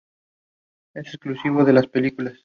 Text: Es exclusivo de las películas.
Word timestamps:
Es 0.95 1.09
exclusivo 1.13 1.63
de 1.63 1.73
las 1.73 1.85
películas. 1.85 2.33